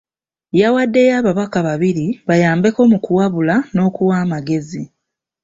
Yawaddeyo 0.59 1.13
ababaka 1.21 1.59
babiri 1.67 2.05
bayambeko 2.27 2.79
mu 2.91 2.97
kuwabula 3.05 3.55
n'okuwa 3.73 4.15
amagezi. 4.25 4.81